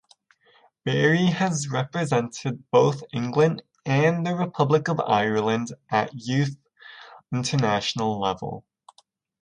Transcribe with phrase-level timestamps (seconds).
[0.83, 6.57] Barry has represented both England and the Republic of Ireland at youth
[7.31, 8.65] international level.